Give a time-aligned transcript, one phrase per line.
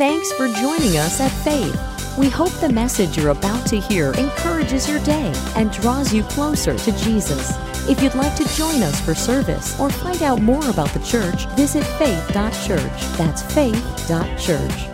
[0.00, 2.16] Thanks for joining us at Faith.
[2.16, 6.74] We hope the message you're about to hear encourages your day and draws you closer
[6.74, 7.54] to Jesus.
[7.86, 11.44] If you'd like to join us for service or find out more about the church,
[11.48, 13.18] visit faith.church.
[13.18, 14.88] That's faith.church.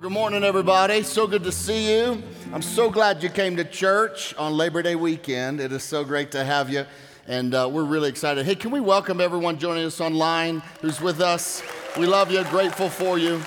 [0.00, 1.04] Good morning, everybody.
[1.04, 2.20] So good to see you.
[2.52, 5.60] I'm so glad you came to church on Labor Day weekend.
[5.60, 6.86] It is so great to have you,
[7.28, 8.46] and uh, we're really excited.
[8.46, 11.62] Hey, can we welcome everyone joining us online who's with us?
[11.96, 13.40] We love you, grateful for you.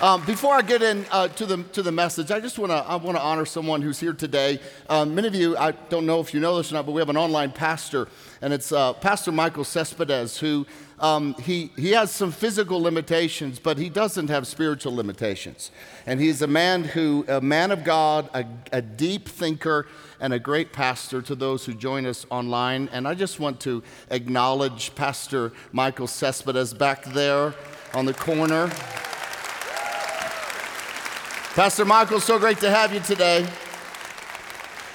[0.00, 2.78] Um, before I get in uh, to the to the message, I just want to
[2.78, 4.58] I want to honor someone who's here today.
[4.88, 7.00] Um, many of you, I don't know if you know this or not, but we
[7.00, 8.08] have an online pastor,
[8.42, 10.66] and it's uh, Pastor Michael Cespedes, who
[10.98, 15.70] um, he he has some physical limitations, but he doesn't have spiritual limitations,
[16.06, 19.86] and he's a man who a man of God, a, a deep thinker,
[20.18, 22.88] and a great pastor to those who join us online.
[22.92, 23.80] And I just want to
[24.10, 27.54] acknowledge Pastor Michael Cespedes back there
[27.94, 28.72] on the corner.
[31.54, 33.46] Pastor Michael, so great to have you today.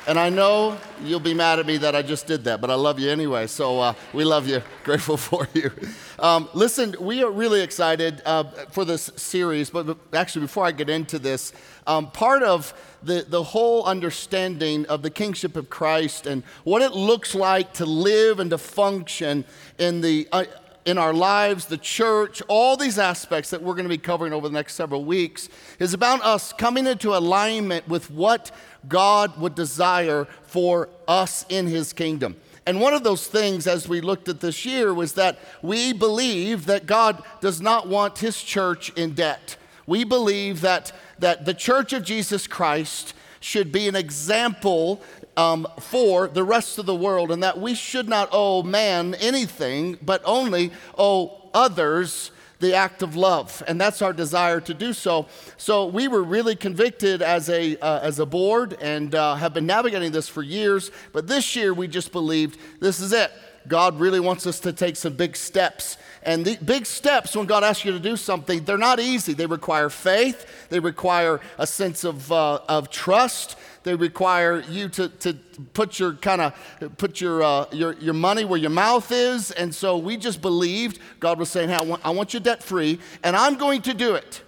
[0.05, 2.73] And I know you'll be mad at me that I just did that, but I
[2.73, 3.47] love you anyway.
[3.47, 5.71] So uh, we love you, grateful for you.
[6.19, 10.89] Um, listen, we are really excited uh, for this series, but actually, before I get
[10.89, 11.53] into this,
[11.87, 12.73] um, part of
[13.03, 17.85] the, the whole understanding of the kingship of Christ and what it looks like to
[17.85, 19.45] live and to function
[19.77, 20.43] in the uh,
[20.85, 24.47] in our lives, the church, all these aspects that we're going to be covering over
[24.47, 28.51] the next several weeks is about us coming into alignment with what
[28.87, 32.35] God would desire for us in His kingdom.
[32.65, 36.65] And one of those things, as we looked at this year, was that we believe
[36.67, 39.57] that God does not want His church in debt.
[39.85, 45.01] We believe that, that the church of Jesus Christ should be an example
[45.39, 49.97] um, for the rest of the world, and that we should not owe man anything,
[50.01, 55.27] but only owe others the act of love and that's our desire to do so.
[55.55, 59.65] So we were really convicted as a uh, as a board and uh, have been
[59.65, 63.31] navigating this for years but this year we just believed this is it
[63.69, 67.63] god really wants us to take some big steps and the big steps when god
[67.63, 72.03] asks you to do something they're not easy they require faith they require a sense
[72.03, 75.33] of, uh, of trust they require you to, to
[75.73, 79.51] put your kind of put your, uh, your, your money where your mouth is.
[79.51, 82.61] And so we just believed God was saying, hey, I want, I want you debt
[82.61, 84.43] free, and I'm going to do it.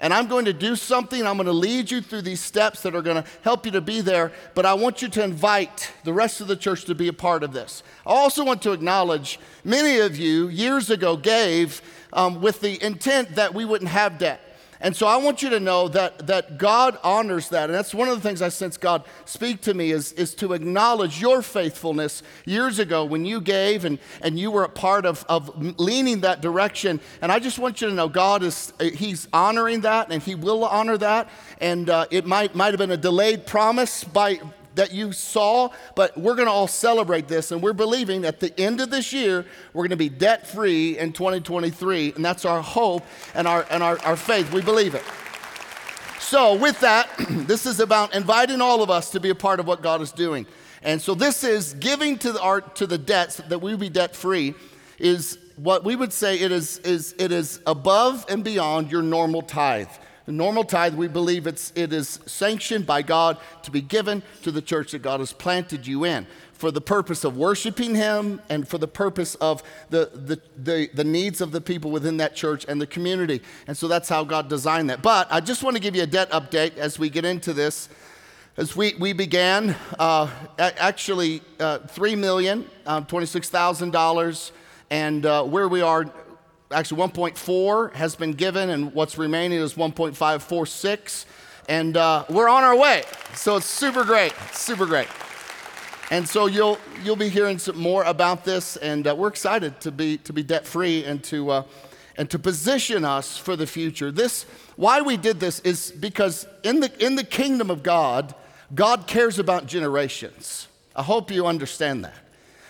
[0.00, 1.26] And I'm going to do something.
[1.26, 3.80] I'm going to lead you through these steps that are going to help you to
[3.80, 4.32] be there.
[4.54, 7.42] But I want you to invite the rest of the church to be a part
[7.42, 7.82] of this.
[8.04, 11.80] I also want to acknowledge many of you years ago gave
[12.12, 14.40] um, with the intent that we wouldn't have debt.
[14.86, 17.64] And so I want you to know that, that God honors that.
[17.64, 20.52] And that's one of the things I sense God speak to me is, is to
[20.52, 25.24] acknowledge your faithfulness years ago when you gave and, and you were a part of,
[25.28, 27.00] of leaning that direction.
[27.20, 30.64] And I just want you to know God is, he's honoring that and he will
[30.64, 31.30] honor that.
[31.60, 34.38] And uh, it might, might have been a delayed promise by,
[34.76, 37.50] that you saw, but we're going to all celebrate this.
[37.50, 40.96] And we're believing at the end of this year, we're going to be debt free
[40.98, 42.12] in 2023.
[42.14, 43.04] And that's our hope
[43.34, 44.52] and our, and our, our faith.
[44.52, 45.04] We believe it.
[46.20, 49.66] So, with that, this is about inviting all of us to be a part of
[49.66, 50.46] what God is doing.
[50.82, 54.16] And so, this is giving to the, our, to the debts that we be debt
[54.16, 54.54] free,
[54.98, 59.42] is what we would say it is, is, it is above and beyond your normal
[59.42, 59.88] tithe.
[60.26, 64.50] The normal tithe, we believe it's, it is sanctioned by God to be given to
[64.50, 68.66] the church that God has planted you in for the purpose of worshiping Him and
[68.66, 72.64] for the purpose of the, the, the, the, needs of the people within that church
[72.66, 73.42] and the community.
[73.68, 75.00] And so that's how God designed that.
[75.00, 77.88] But I just want to give you a debt update as we get into this.
[78.56, 84.50] As we, we began, uh, actually, uh, 3 million, um, $26,000,
[84.88, 86.10] and uh, where we are
[86.72, 91.24] actually 1.4 has been given, and what's remaining is 1.546.
[91.68, 93.02] And uh, we're on our way.
[93.34, 95.08] So it's super great, super great.
[96.10, 99.90] And so you'll, you'll be hearing some more about this, and uh, we're excited to
[99.90, 101.62] be, to be debt free and to, uh,
[102.16, 104.12] and to position us for the future.
[104.12, 104.44] This,
[104.76, 108.34] why we did this is because in the, in the kingdom of God,
[108.72, 110.68] God cares about generations.
[110.94, 112.14] I hope you understand that.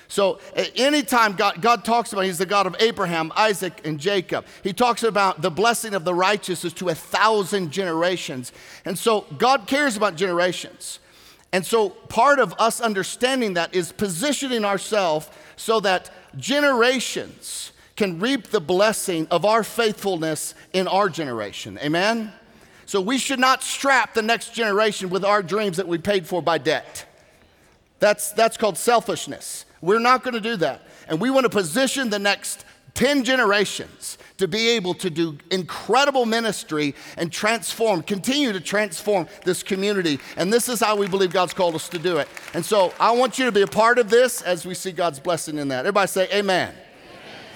[0.09, 0.39] So
[0.77, 4.47] anytime God, God talks about, he's the God of Abraham, Isaac, and Jacob.
[4.63, 8.53] He talks about the blessing of the righteous is to a thousand generations.
[8.85, 11.01] And so God cares about generations.
[11.53, 18.49] And so part of us understanding that is positioning ourselves so that generations can reap
[18.49, 21.79] the blessing of our faithfulness in our generation.
[21.83, 22.33] Amen?
[22.85, 26.41] So we should not strap the next generation with our dreams that we paid for
[26.41, 27.07] by debt.
[27.99, 29.66] That's, that's called selfishness.
[29.81, 30.83] We're not going to do that.
[31.09, 32.65] And we want to position the next
[32.97, 39.63] 10 generations to be able to do incredible ministry and transform, continue to transform this
[39.63, 40.19] community.
[40.37, 42.29] And this is how we believe God's called us to do it.
[42.55, 45.21] And so I want you to be a part of this as we see God's
[45.21, 45.81] blessing in that.
[45.81, 46.71] Everybody say, Amen.
[46.71, 46.75] amen.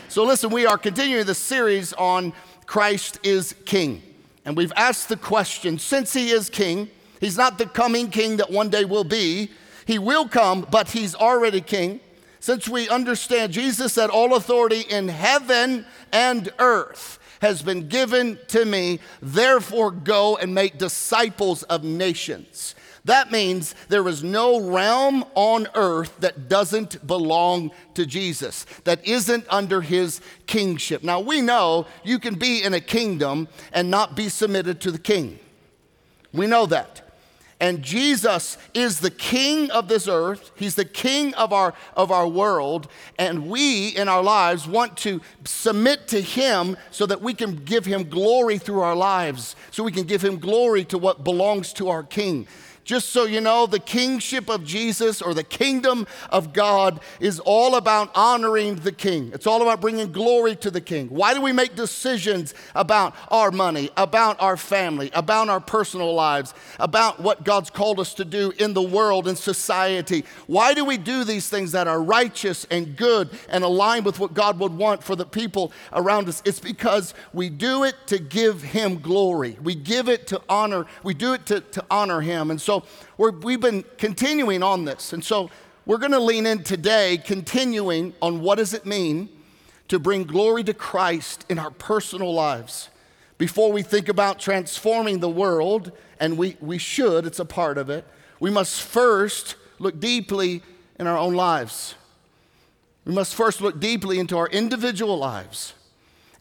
[0.08, 2.34] So listen, we are continuing the series on
[2.66, 4.02] Christ is King.
[4.44, 8.50] And we've asked the question since He is King, He's not the coming King that
[8.50, 9.50] one day will be.
[9.86, 12.00] He will come, but He's already King
[12.40, 18.64] since we understand Jesus said, All authority in heaven and earth has been given to
[18.64, 22.74] me, therefore go and make disciples of nations.
[23.04, 29.46] That means there is no realm on earth that doesn't belong to Jesus, that isn't
[29.48, 31.02] under his kingship.
[31.02, 34.98] Now, we know you can be in a kingdom and not be submitted to the
[34.98, 35.38] king.
[36.32, 37.09] We know that.
[37.60, 40.50] And Jesus is the king of this earth.
[40.56, 42.88] He's the king of our, of our world.
[43.18, 47.84] And we in our lives want to submit to him so that we can give
[47.84, 51.90] him glory through our lives, so we can give him glory to what belongs to
[51.90, 52.46] our king.
[52.90, 57.76] Just so you know, the kingship of Jesus or the kingdom of God is all
[57.76, 59.30] about honoring the king.
[59.32, 61.06] It's all about bringing glory to the king.
[61.06, 66.52] Why do we make decisions about our money, about our family, about our personal lives,
[66.80, 70.24] about what God's called us to do in the world and society?
[70.48, 74.34] Why do we do these things that are righteous and good and aligned with what
[74.34, 76.42] God would want for the people around us?
[76.44, 79.56] It's because we do it to give him glory.
[79.62, 82.50] We give it to honor, we do it to, to honor him.
[82.50, 82.79] And so
[83.16, 85.12] we have been continuing on this.
[85.12, 85.50] And so
[85.86, 89.28] we're going to lean in today, continuing on what does it mean
[89.88, 92.90] to bring glory to Christ in our personal lives.
[93.38, 97.90] Before we think about transforming the world, and we, we should, it's a part of
[97.90, 98.04] it,
[98.38, 100.62] we must first look deeply
[100.98, 101.94] in our own lives.
[103.04, 105.74] We must first look deeply into our individual lives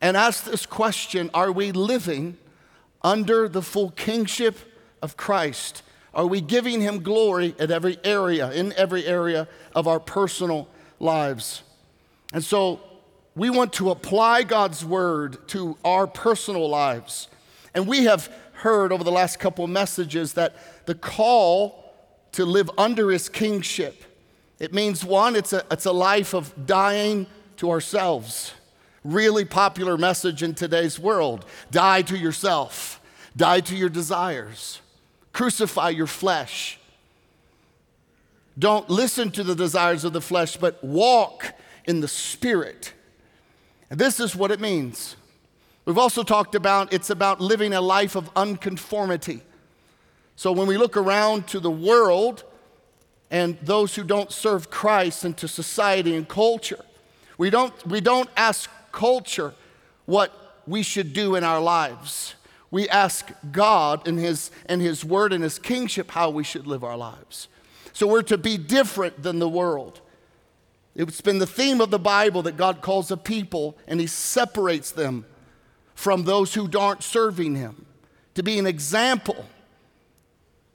[0.01, 2.37] and ask this question Are we living
[3.01, 4.57] under the full kingship
[5.01, 5.81] of Christ?
[6.13, 10.67] Are we giving him glory at every area, in every area of our personal
[10.99, 11.61] lives?
[12.33, 12.79] And so
[13.35, 17.27] we want to apply God's word to our personal lives.
[17.73, 21.93] And we have heard over the last couple of messages that the call
[22.33, 24.03] to live under his kingship,
[24.59, 27.27] it means one, it's a, it's a life of dying
[27.57, 28.53] to ourselves.
[29.03, 31.45] Really popular message in today's world.
[31.71, 32.99] Die to yourself,
[33.37, 34.81] die to your desires.
[35.39, 36.77] Crucify your flesh.
[38.57, 41.53] Don't listen to the desires of the flesh, but walk
[41.85, 42.91] in the Spirit.
[43.89, 45.15] And this is what it means.
[45.85, 49.39] We've also talked about it's about living a life of unconformity.
[50.35, 52.43] So when we look around to the world
[53.31, 56.83] and those who don't serve Christ and to society and culture,
[57.37, 59.53] we don't, we don't ask culture
[60.05, 60.33] what
[60.67, 62.35] we should do in our lives
[62.71, 66.83] we ask God and his, and his word and His kingship how we should live
[66.83, 67.47] our lives.
[67.93, 70.01] So we're to be different than the world.
[70.95, 74.91] It's been the theme of the Bible that God calls a people and He separates
[74.91, 75.25] them
[75.95, 77.85] from those who aren't serving Him
[78.35, 79.45] to be an example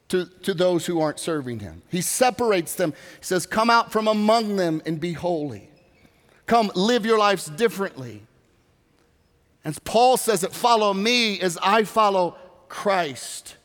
[0.08, 1.82] to, to those who aren't serving Him.
[1.88, 2.92] He separates them.
[2.92, 5.70] He says, Come out from among them and be holy.
[6.46, 8.22] Come live your lives differently.
[9.64, 12.36] And Paul says that follow me as I follow
[12.68, 13.56] Christ,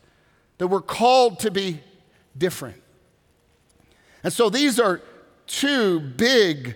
[0.57, 1.81] that we're called to be
[2.37, 2.81] different.
[4.23, 5.01] And so these are
[5.47, 6.75] two big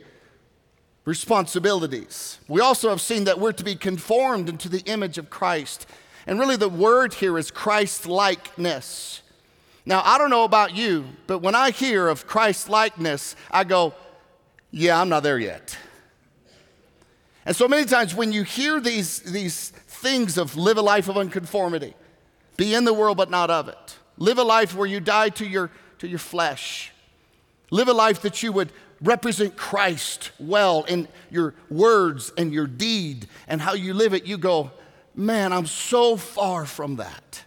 [1.06, 2.40] responsibilities.
[2.48, 5.86] We also have seen that we're to be conformed into the image of Christ.
[6.26, 9.22] And really, the word here is Christ likeness.
[9.86, 13.94] Now, I don't know about you, but when I hear of Christ likeness, I go,
[14.72, 15.78] yeah, I'm not there yet.
[17.46, 21.18] And so many times when you hear these, these things of live a life of
[21.18, 21.94] unconformity,
[22.58, 25.46] be in the world but not of it, live a life where you die to
[25.46, 25.70] your,
[26.00, 26.92] to your flesh,
[27.70, 28.72] live a life that you would
[29.02, 34.38] represent Christ well in your words and your deed and how you live it, you
[34.38, 34.72] go,
[35.14, 37.44] man, I'm so far from that.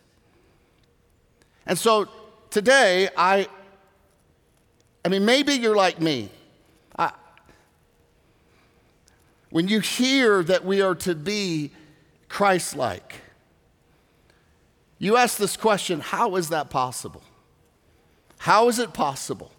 [1.65, 2.09] And so
[2.51, 3.49] today, I,
[5.05, 6.31] I mean, maybe you're like me.
[9.57, 11.71] When you hear that we are to be
[12.29, 13.15] Christ like,
[14.99, 17.23] you ask this question how is that possible?
[18.37, 19.51] How is it possible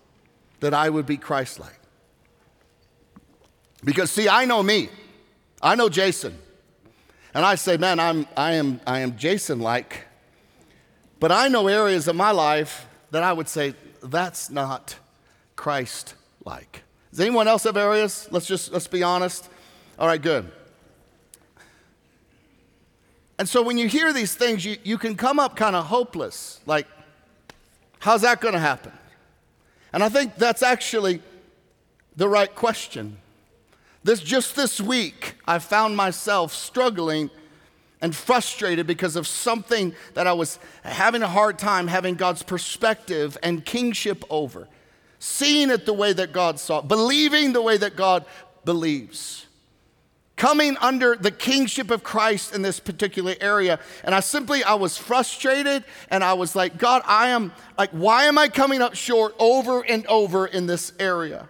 [0.59, 1.79] that I would be Christ like?
[3.83, 4.89] Because, see, I know me,
[5.63, 6.37] I know Jason.
[7.33, 10.05] And I say, man, I'm, I am, I am Jason like.
[11.19, 13.73] But I know areas of my life that I would say,
[14.03, 14.95] that's not
[15.55, 16.13] Christ
[16.45, 16.83] like.
[17.09, 18.27] Does anyone else have areas?
[18.29, 19.49] Let's just let's be honest.
[19.99, 20.51] All right, good.
[23.39, 26.59] And so when you hear these things, you, you can come up kind of hopeless.
[26.65, 26.87] Like,
[27.99, 28.91] how's that going to happen?
[29.93, 31.21] And I think that's actually
[32.15, 33.17] the right question.
[34.03, 37.31] This just this week, I found myself struggling
[37.99, 43.37] and frustrated because of something that I was having a hard time having God's perspective
[43.41, 44.67] and kingship over.
[45.17, 48.23] Seeing it the way that God saw believing the way that God
[48.65, 49.46] believes
[50.37, 53.79] coming under the kingship of Christ in this particular area.
[54.03, 58.25] And I simply, I was frustrated and I was like, God, I am like, why
[58.25, 61.49] am I coming up short over and over in this area?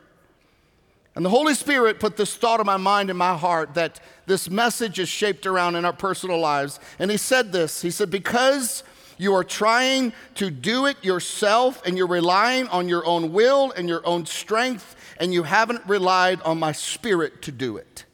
[1.16, 4.50] And the Holy Spirit put this thought in my mind and my heart that this
[4.50, 6.80] message is shaped around in our personal lives.
[6.98, 8.84] And He said this He said, because
[9.18, 13.90] you are trying to do it yourself and you're relying on your own will and
[13.90, 18.06] your own strength, and you haven't relied on my spirit to do it.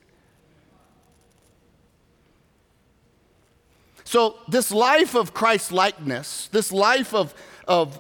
[4.14, 7.34] So, this life of Christ likeness, this life of,
[7.68, 8.00] of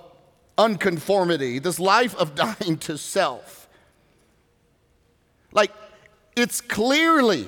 [0.59, 3.67] unconformity, this life of dying to self,
[5.51, 5.71] like
[6.35, 7.47] it's clearly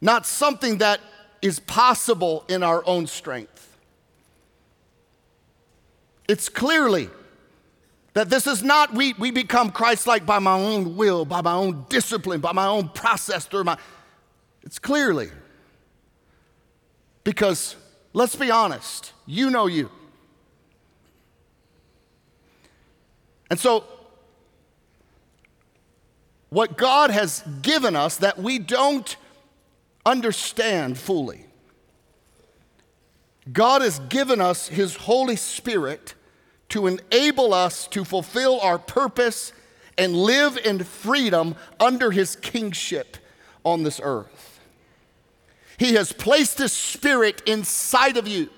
[0.00, 1.00] not something that
[1.42, 3.76] is possible in our own strength.
[6.28, 7.10] It's clearly
[8.12, 11.54] that this is not we, we become Christ like by my own will, by my
[11.54, 13.76] own discipline, by my own process through my.
[14.62, 15.30] It's clearly
[17.24, 17.76] because
[18.12, 19.90] let's be honest, you know you.
[23.50, 23.84] And so,
[26.50, 29.16] what God has given us that we don't
[30.06, 31.44] understand fully,
[33.52, 36.14] God has given us His Holy Spirit
[36.70, 39.52] to enable us to fulfill our purpose
[39.98, 43.16] and live in freedom under His kingship
[43.64, 44.49] on this earth.
[45.80, 48.50] He has placed His Spirit inside of you.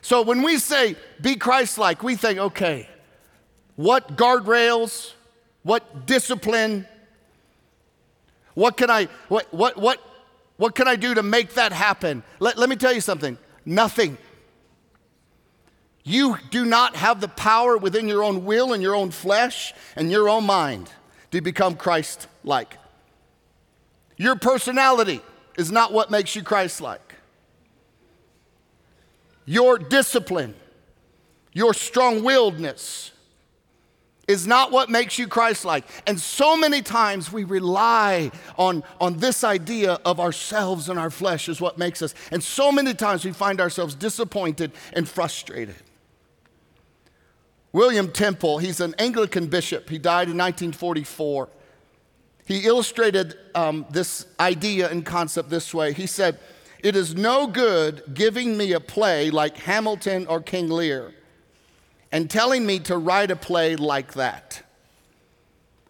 [0.00, 2.88] So when we say be Christ like, we think, okay,
[3.76, 5.12] what guardrails,
[5.64, 6.86] what discipline,
[8.54, 10.00] what can I, what, what, what,
[10.56, 12.22] what can I do to make that happen?
[12.40, 14.16] Let, let me tell you something nothing.
[16.04, 20.10] You do not have the power within your own will and your own flesh and
[20.10, 20.90] your own mind
[21.32, 22.78] to become Christ like.
[24.18, 25.22] Your personality
[25.56, 27.14] is not what makes you Christ like.
[29.46, 30.54] Your discipline,
[31.54, 33.12] your strong willedness
[34.26, 35.84] is not what makes you Christ like.
[36.06, 41.48] And so many times we rely on, on this idea of ourselves and our flesh
[41.48, 42.14] is what makes us.
[42.30, 45.76] And so many times we find ourselves disappointed and frustrated.
[47.72, 49.88] William Temple, he's an Anglican bishop.
[49.88, 51.48] He died in 1944
[52.48, 55.92] he illustrated um, this idea and concept this way.
[55.92, 56.38] He said,
[56.82, 61.12] It is no good giving me a play like Hamilton or King Lear
[62.10, 64.62] and telling me to write a play like that.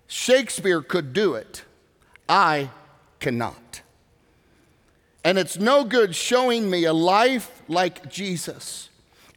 [0.08, 1.62] Shakespeare could do it,
[2.28, 2.70] I
[3.20, 3.82] cannot.
[5.22, 8.88] And it's no good showing me a life like Jesus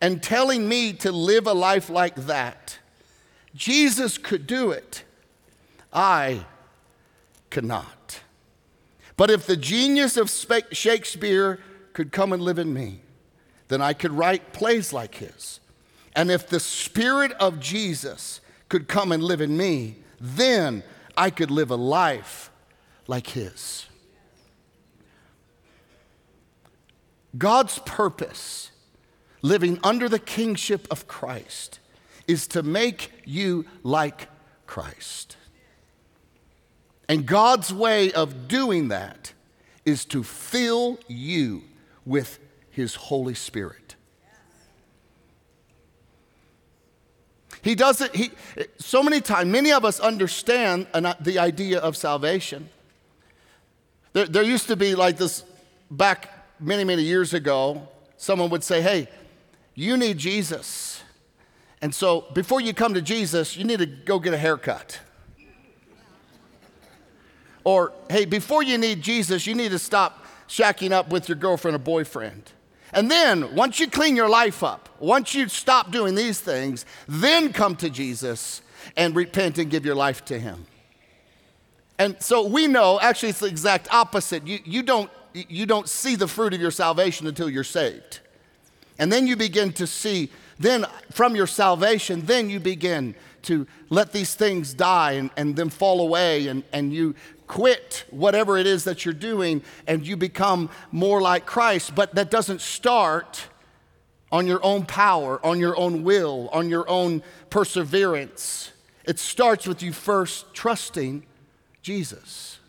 [0.02, 2.80] and telling me to live a life like that.
[3.54, 5.04] Jesus could do it.
[5.94, 6.46] I
[7.52, 8.22] cannot.
[9.18, 10.32] But if the genius of
[10.72, 11.60] Shakespeare
[11.94, 13.02] could come and live in me,
[13.68, 15.60] then I could write plays like his.
[16.16, 20.84] And if the Spirit of Jesus could come and live in me, then
[21.16, 22.50] I could live a life
[23.08, 23.86] like his.
[27.38, 28.72] God's purpose,
[29.42, 31.80] living under the kingship of Christ,
[32.28, 34.28] is to make you like
[34.68, 35.38] Christ.
[37.12, 39.34] And God's way of doing that
[39.84, 41.64] is to fill you
[42.06, 42.40] with
[42.70, 43.96] His Holy Spirit.
[47.62, 48.32] He does it, he,
[48.78, 50.88] so many times, many of us understand
[51.20, 52.70] the idea of salvation.
[54.14, 55.44] There, there used to be like this
[55.92, 56.30] back
[56.62, 59.10] many, many years ago, someone would say, Hey,
[59.76, 61.04] you need Jesus.
[61.82, 65.02] And so before you come to Jesus, you need to go get a haircut.
[67.64, 71.76] Or, hey, before you need Jesus, you need to stop shacking up with your girlfriend
[71.76, 72.52] or boyfriend.
[72.94, 77.54] And then, once you clean your life up, once you stop doing these things, then
[77.54, 78.62] come to Jesus
[78.98, 80.66] and repent and give your life to Him.
[81.98, 84.46] And so we know, actually, it's the exact opposite.
[84.46, 88.20] You, you, don't, you don't see the fruit of your salvation until you're saved.
[88.98, 94.12] And then you begin to see, then from your salvation, then you begin to let
[94.12, 97.16] these things die and, and then fall away, and, and you
[97.48, 101.94] quit whatever it is that you're doing and you become more like Christ.
[101.94, 103.48] But that doesn't start
[104.32, 108.72] on your own power, on your own will, on your own perseverance.
[109.04, 111.26] It starts with you first trusting
[111.82, 112.60] Jesus.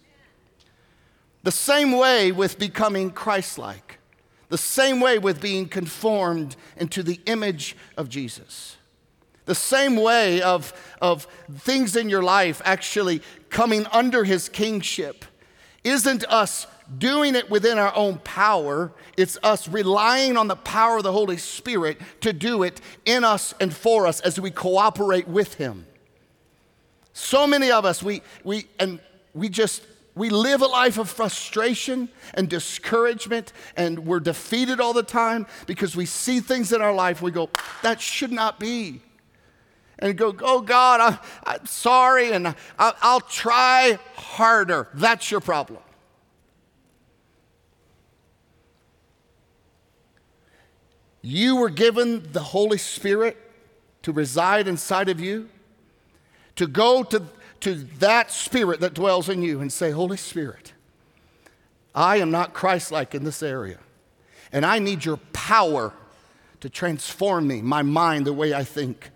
[1.44, 3.98] The same way with becoming Christ like,
[4.48, 8.76] the same way with being conformed into the image of Jesus.
[9.44, 11.26] The same way of, of
[11.58, 15.24] things in your life actually coming under his kingship
[15.84, 16.66] isn't us
[16.98, 21.36] doing it within our own power, it's us relying on the power of the Holy
[21.36, 25.86] Spirit to do it in us and for us as we cooperate with him.
[27.12, 29.00] So many of us, we, we, and
[29.34, 29.82] we just,
[30.14, 35.96] we live a life of frustration and discouragement, and we're defeated all the time because
[35.96, 37.22] we see things in our life.
[37.22, 37.50] We go,
[37.82, 39.00] that should not be
[40.02, 44.88] and go, oh God, I, am sorry, and I, I'll try harder.
[44.94, 45.78] That's your problem.
[51.22, 53.36] You were given the Holy Spirit
[54.02, 55.48] to reside inside of you,
[56.56, 57.22] to go to,
[57.60, 60.72] to that Spirit that dwells in you and say, Holy Spirit,
[61.94, 63.78] I am not Christ like in this area,
[64.50, 65.92] and I need your power
[66.58, 69.12] to transform me, my mind, the way I think.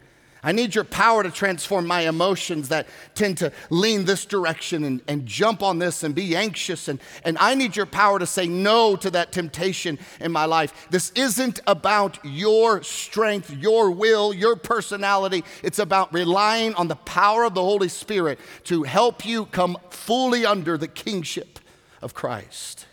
[0.47, 2.87] I need your power to transform my emotions that
[3.17, 6.87] tend to lean this direction and, and jump on this and be anxious.
[6.87, 10.87] And, and I need your power to say no to that temptation in my life.
[10.88, 15.43] This isn't about your strength, your will, your personality.
[15.65, 20.47] It's about relying on the power of the Holy Spirit to help you come fully
[20.47, 21.59] under the kingship
[22.00, 22.87] of Christ.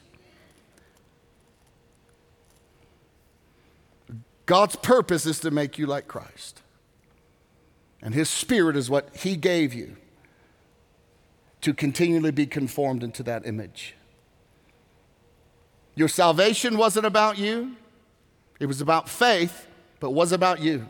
[4.48, 6.62] God's purpose is to make you like Christ.
[8.04, 9.96] And His Spirit is what He gave you
[11.62, 13.96] to continually be conformed into that image.
[15.96, 17.78] Your salvation wasn't about you,
[18.60, 19.68] it was about faith,
[20.00, 20.88] but was about you.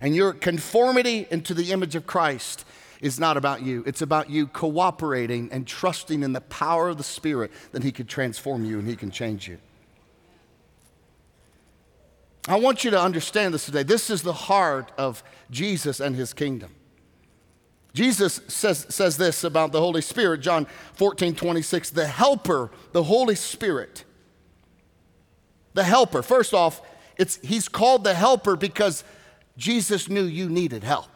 [0.00, 2.64] And your conformity into the image of Christ
[3.00, 3.82] is not about you.
[3.86, 8.06] It's about you cooperating and trusting in the power of the Spirit that He can
[8.06, 9.58] transform you and He can change you.
[12.48, 13.82] I want you to understand this today.
[13.82, 16.74] This is the heart of Jesus and his kingdom.
[17.92, 23.34] Jesus says, says this about the Holy Spirit, John 14, 26, the helper, the Holy
[23.34, 24.04] Spirit.
[25.74, 26.22] The helper.
[26.22, 26.82] First off,
[27.16, 29.02] it's, he's called the helper because
[29.56, 31.15] Jesus knew you needed help.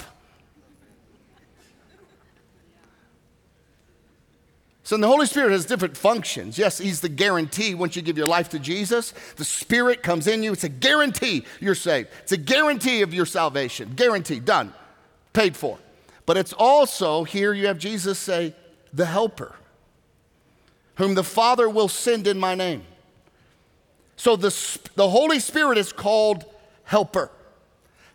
[4.91, 6.59] So the Holy Spirit has different functions.
[6.59, 9.15] Yes, He's the guarantee once you give your life to Jesus.
[9.37, 10.53] The Spirit comes in you.
[10.53, 12.09] It's a guarantee you're saved.
[12.23, 13.93] It's a guarantee of your salvation.
[13.95, 14.75] Guarantee, done,
[15.33, 15.79] paid for.
[16.27, 18.53] But it's also, here you have Jesus say,
[18.93, 19.55] the helper,
[20.97, 22.83] whom the Father will send in my name.
[24.17, 24.53] So the,
[24.97, 26.45] the Holy Spirit is called
[26.83, 27.31] helper.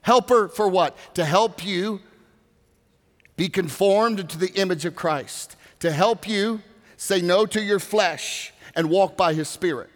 [0.02, 0.98] Helper for what?
[1.14, 2.02] To help you
[3.38, 6.62] be conformed to the image of Christ to help you
[6.98, 9.90] say no to your flesh and walk by his spirit,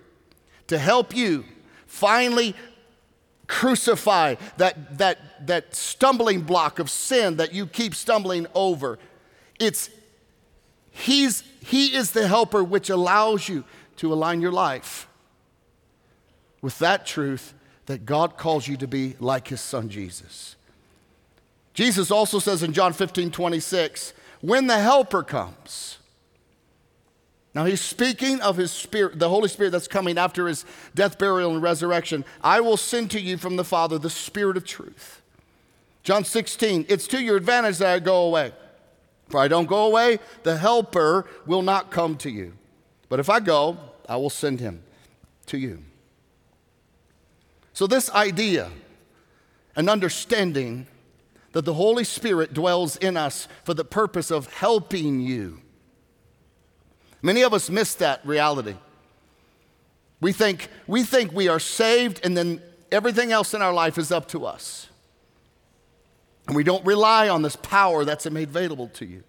[0.68, 1.46] to help you
[1.86, 2.56] finally
[3.48, 9.00] crucify that, that, that stumbling block of sin that you keep stumbling over.
[9.60, 9.89] It's
[10.92, 13.65] he's, he is the helper which allows you
[13.98, 15.08] to align your life
[16.62, 17.54] with that truth
[17.88, 20.56] that God calls you to be like his son Jesus.
[21.74, 25.97] Jesus also says in John 15, 26, when the Helper comes.
[27.54, 31.52] Now he's speaking of his spirit, the Holy Spirit that's coming after his death, burial,
[31.52, 32.23] and resurrection.
[32.43, 35.21] I will send to you from the Father the Spirit of truth.
[36.04, 38.54] John 16, it's to your advantage that I go away.
[39.30, 42.54] For I don't go away, the Helper will not come to you.
[43.10, 44.82] But if I go, I will send him
[45.47, 45.84] to you.
[47.73, 48.69] So, this idea
[49.75, 50.88] and understanding
[51.60, 55.60] that the Holy Spirit dwells in us for the purpose of helping you.
[57.22, 58.76] Many of us miss that reality.
[60.22, 62.62] We think, we think we are saved and then
[62.93, 64.88] everything else in our life is up to us.
[66.48, 69.26] And we don't rely on this power that's made available to you.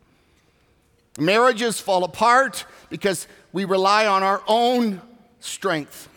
[1.19, 5.03] Marriages fall apart because we rely on our own
[5.41, 6.09] strength,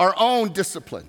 [0.00, 1.08] our own discipline.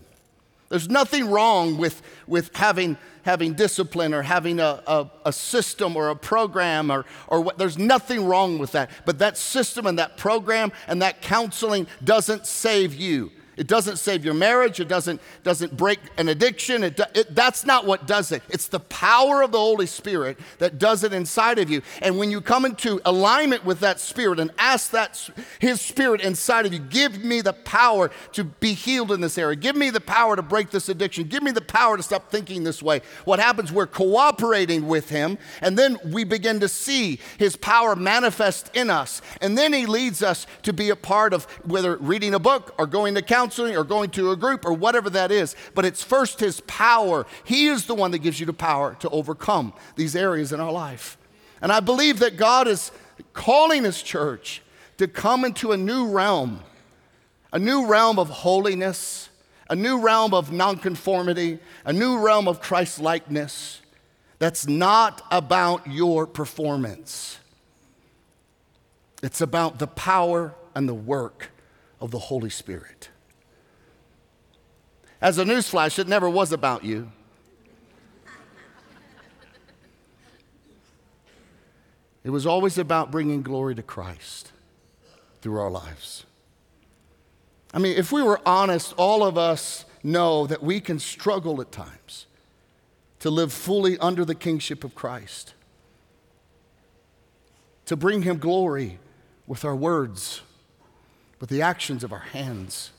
[0.72, 6.10] There's nothing wrong with, with having having discipline or having a, a, a, system or
[6.10, 8.90] a program or, or what, there's nothing wrong with that.
[9.06, 13.32] But that system and that program and that counseling doesn't save you.
[13.62, 14.80] It doesn't save your marriage.
[14.80, 16.84] It doesn't, doesn't break an addiction.
[16.84, 18.42] It, it, that's not what does it.
[18.50, 21.84] It's the power of the Holy Spirit that does it inside of you.
[22.02, 26.66] And when you come into alignment with that Spirit and ask that His Spirit inside
[26.66, 29.56] of you, give me the power to be healed in this area.
[29.56, 31.26] Give me the power to break this addiction.
[31.26, 33.02] Give me the power to stop thinking this way.
[33.26, 33.72] What happens?
[33.72, 39.22] We're cooperating with Him, and then we begin to see His power manifest in us.
[39.40, 42.88] And then He leads us to be a part of whether reading a book or
[42.88, 45.56] going to counseling counseling or going to a group or whatever that is.
[45.76, 47.26] But it's first His power.
[47.44, 50.72] He is the one that gives you the power to overcome these areas in our
[50.72, 51.18] life.
[51.62, 52.92] And I believe that God is
[53.34, 54.62] calling His church
[54.98, 56.62] to come into a new realm,
[57.52, 59.30] a new realm of holiness,
[59.70, 63.82] a new realm of nonconformity, a new realm of Christ likeness
[64.40, 67.38] that's not about your performance.
[69.22, 71.52] It's about the power and the work
[72.02, 73.11] of the Holy Spirit.
[75.22, 77.12] As a newsflash, it never was about you.
[82.24, 84.52] It was always about bringing glory to Christ
[85.42, 86.26] through our lives.
[87.74, 91.72] I mean, if we were honest, all of us know that we can struggle at
[91.72, 92.26] times
[93.20, 95.54] to live fully under the kingship of Christ,
[97.86, 99.00] to bring Him glory
[99.46, 100.42] with our words,
[101.40, 102.92] with the actions of our hands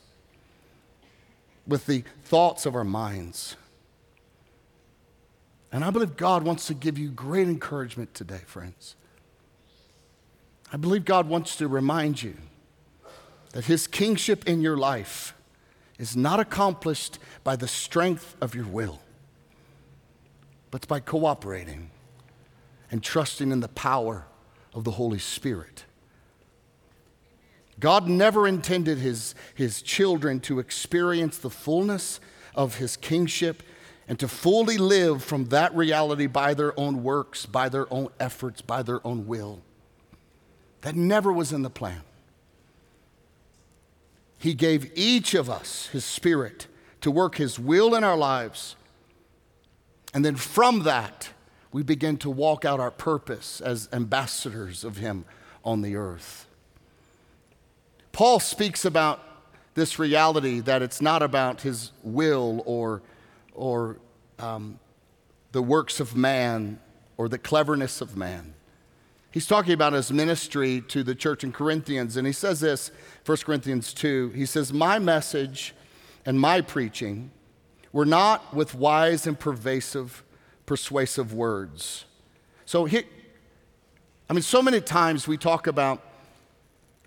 [1.67, 3.57] with the thoughts of our minds.
[5.71, 8.95] And I believe God wants to give you great encouragement today, friends.
[10.73, 12.37] I believe God wants to remind you
[13.53, 15.35] that His kingship in your life
[15.99, 19.01] is not accomplished by the strength of your will,
[20.71, 21.91] but by cooperating
[22.91, 24.27] and trusting in the power
[24.75, 25.85] of the Holy Spirit.
[27.81, 32.21] God never intended his, his children to experience the fullness
[32.55, 33.63] of his kingship
[34.09, 38.61] and to fully live from that reality by their own works, by their own efforts,
[38.61, 39.63] by their own will.
[40.83, 42.03] That never was in the plan.
[44.39, 46.67] He gave each of us his spirit
[47.01, 48.75] to work his will in our lives.
[50.13, 51.31] And then from that,
[51.71, 55.25] we begin to walk out our purpose as ambassadors of him
[55.65, 56.47] on the earth.
[58.13, 59.21] Paul speaks about
[59.75, 63.03] this reality that it's not about his will or,
[63.55, 63.97] or
[64.39, 64.79] um,
[65.53, 66.79] the works of man
[67.17, 68.55] or the cleverness of man.
[69.31, 72.91] He's talking about his ministry to the church in Corinthians, and he says this,
[73.25, 74.31] 1 Corinthians 2.
[74.31, 75.75] He says, My message
[76.27, 77.31] and my preaching
[77.93, 80.23] were not with wise and pervasive,
[80.67, 82.05] persuasive words.
[82.67, 83.05] So, he,
[84.29, 86.03] I mean, so many times we talk about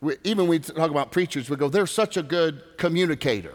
[0.02, 3.54] we, even we talk about preachers, we go, they're such a good communicator.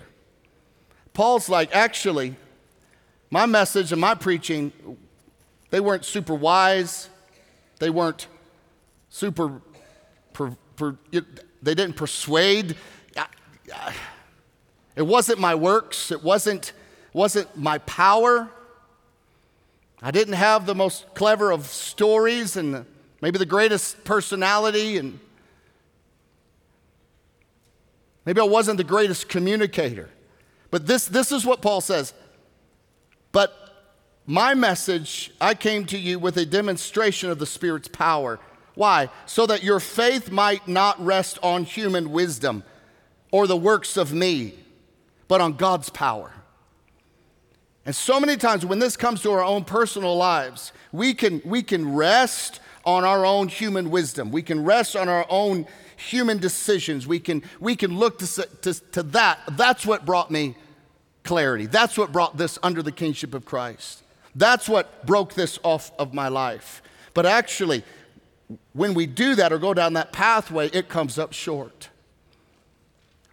[1.13, 2.37] Paul's like, actually,
[3.31, 4.73] my message and my preaching,
[5.71, 7.09] they weren't super wise.
[7.79, 8.27] They weren't
[9.09, 9.61] super,
[10.33, 12.77] per, per, they didn't persuade.
[14.97, 16.11] It wasn't my works.
[16.11, 16.73] It wasn't,
[17.13, 18.51] wasn't my power.
[20.03, 22.85] I didn't have the most clever of stories and
[23.21, 25.21] maybe the greatest personality and
[28.25, 30.11] Maybe I wasn't the greatest communicator.
[30.71, 32.13] But this, this is what Paul says.
[33.33, 33.55] But
[34.27, 38.39] my message, I came to you with a demonstration of the Spirit's power.
[38.75, 39.09] Why?
[39.27, 42.63] So that your faith might not rest on human wisdom
[43.33, 44.55] or the works of me,
[45.29, 46.33] but on God's power.
[47.87, 51.63] And so many times when this comes to our own personal lives, we can, we
[51.63, 54.31] can rest on our own human wisdom.
[54.31, 55.67] We can rest on our own
[56.01, 57.07] human decisions.
[57.07, 59.39] We can, we can look to, to, to that.
[59.53, 60.57] That's what brought me
[61.23, 61.67] clarity.
[61.67, 64.03] That's what brought this under the kingship of Christ.
[64.35, 66.83] That's what broke this off of my life.
[67.15, 67.85] But actually,
[68.73, 71.89] when we do that or go down that pathway, it comes up short.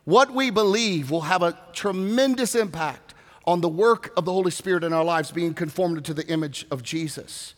[0.06, 3.14] What we believe will have a tremendous impact
[3.46, 6.66] on the work of the Holy Spirit in our lives, being conformed to the image
[6.70, 7.54] of Jesus.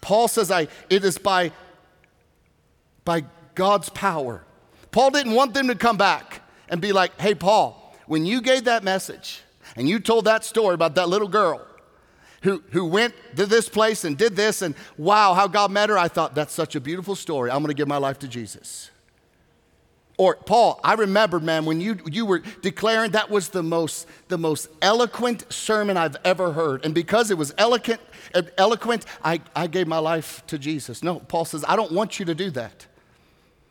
[0.00, 1.52] Paul says, I, it is by,
[3.04, 4.44] by God's power.
[4.90, 8.64] Paul didn't want them to come back and be like, hey, Paul, when you gave
[8.64, 9.42] that message
[9.76, 11.64] and you told that story about that little girl
[12.42, 15.98] who, who went to this place and did this, and wow, how God met her,
[15.98, 17.50] I thought, that's such a beautiful story.
[17.50, 18.90] I'm going to give my life to Jesus.
[20.16, 24.36] Or, Paul, I remember, man, when you, you were declaring that was the most, the
[24.36, 26.84] most eloquent sermon I've ever heard.
[26.84, 28.02] And because it was eloquent,
[28.58, 31.02] eloquent I, I gave my life to Jesus.
[31.02, 32.86] No, Paul says, I don't want you to do that.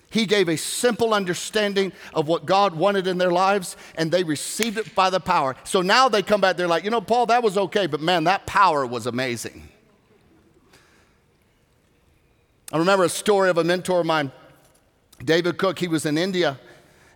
[0.09, 4.77] He gave a simple understanding of what God wanted in their lives, and they received
[4.77, 5.55] it by the power.
[5.63, 8.23] So now they come back, they're like, you know, Paul, that was okay, but man,
[8.23, 9.69] that power was amazing.
[12.71, 14.31] I remember a story of a mentor of mine,
[15.23, 15.77] David Cook.
[15.77, 16.59] He was in India,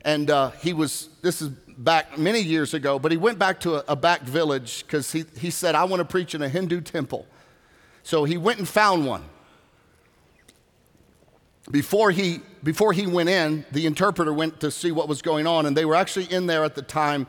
[0.04, 3.76] and uh, he was, this is back many years ago, but he went back to
[3.76, 6.82] a, a back village because he, he said, I want to preach in a Hindu
[6.82, 7.26] temple.
[8.04, 9.24] So he went and found one
[11.74, 15.66] before he, before he went in, the interpreter went to see what was going on,
[15.66, 17.26] and they were actually in there at the time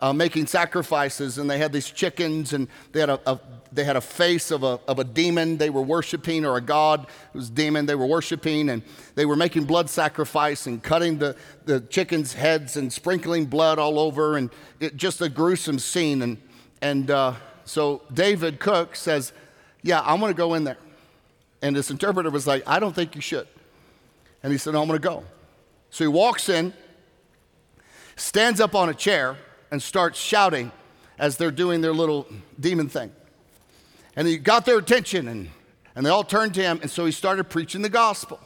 [0.00, 3.40] uh, making sacrifices, and they had these chickens, and they had a, a,
[3.72, 7.08] they had a face of a, of a demon they were worshiping, or a god
[7.32, 8.84] whose demon they were worshiping, and
[9.16, 11.34] they were making blood sacrifice and cutting the,
[11.64, 16.22] the chickens' heads and sprinkling blood all over, and it, just a gruesome scene.
[16.22, 16.38] And,
[16.80, 17.34] and uh,
[17.64, 19.32] so David Cook says,
[19.82, 20.78] Yeah, I'm gonna go in there.
[21.62, 23.48] And this interpreter was like, I don't think you should.
[24.48, 25.24] And he said, No, I'm going to go.
[25.90, 26.72] So he walks in,
[28.16, 29.36] stands up on a chair,
[29.70, 30.72] and starts shouting
[31.18, 32.26] as they're doing their little
[32.58, 33.12] demon thing.
[34.16, 35.50] And he got their attention, and,
[35.94, 38.40] and they all turned to him, and so he started preaching the gospel.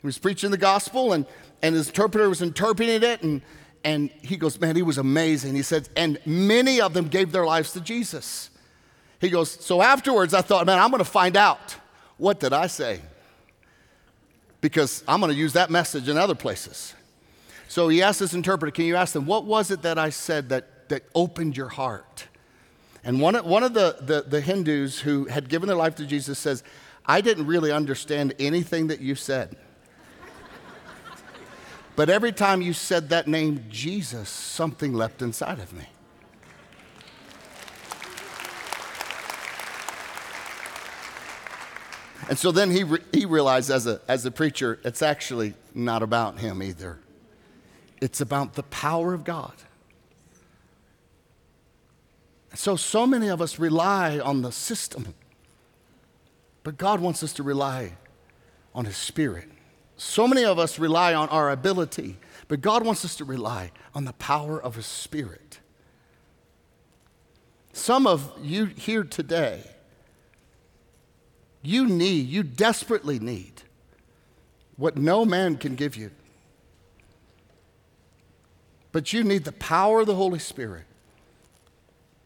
[0.00, 1.24] He was preaching the gospel, and,
[1.62, 3.42] and his interpreter was interpreting it, and,
[3.84, 5.54] and he goes, Man, he was amazing.
[5.54, 8.50] He said, And many of them gave their lives to Jesus.
[9.20, 11.76] He goes, So afterwards, I thought, Man, I'm going to find out.
[12.16, 13.02] What did I say?
[14.60, 16.94] Because I'm going to use that message in other places.
[17.68, 20.48] So he asked this interpreter, Can you ask them, what was it that I said
[20.50, 22.26] that, that opened your heart?
[23.04, 26.38] And one, one of the, the, the Hindus who had given their life to Jesus
[26.38, 26.64] says,
[27.04, 29.56] I didn't really understand anything that you said.
[31.96, 35.84] but every time you said that name, Jesus, something leapt inside of me.
[42.28, 46.02] And so then he, re- he realized as a, as a preacher, it's actually not
[46.02, 46.98] about him either.
[48.00, 49.54] It's about the power of God.
[52.54, 55.14] So, so many of us rely on the system,
[56.62, 57.92] but God wants us to rely
[58.74, 59.48] on His Spirit.
[59.96, 62.16] So many of us rely on our ability,
[62.48, 65.60] but God wants us to rely on the power of His Spirit.
[67.72, 69.62] Some of you here today
[71.66, 73.62] you need, you desperately need
[74.76, 76.10] what no man can give you.
[78.92, 80.84] But you need the power of the Holy Spirit.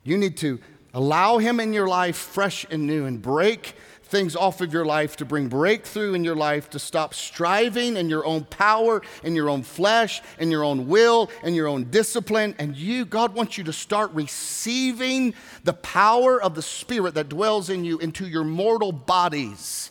[0.05, 0.59] You need to
[0.94, 3.74] allow Him in your life fresh and new and break
[4.11, 8.11] things off of your life, to bring breakthrough in your life, to stop striving in
[8.11, 12.55] your own power, in your own flesh, in your own will, in your own discipline.
[12.59, 17.70] And you, God wants you to start receiving the power of the Spirit that dwells
[17.70, 19.90] in you into your mortal bodies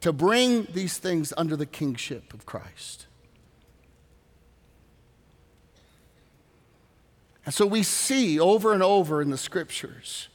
[0.00, 3.06] to bring these things under the kingship of Christ.
[7.46, 10.28] And so we see over and over in the scriptures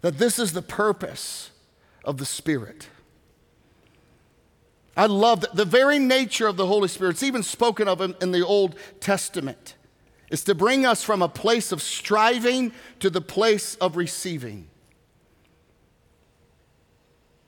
[0.00, 1.51] that this is the purpose
[2.04, 2.88] of the Spirit.
[4.96, 8.14] I love that the very nature of the Holy Spirit, it's even spoken of in,
[8.20, 9.76] in the Old Testament,
[10.30, 14.68] is to bring us from a place of striving to the place of receiving.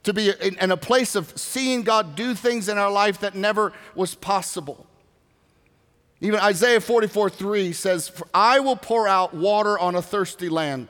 [0.03, 3.35] To be in, in a place of seeing God do things in our life that
[3.35, 4.87] never was possible.
[6.21, 10.87] Even Isaiah 44 3 says, I will pour out water on a thirsty land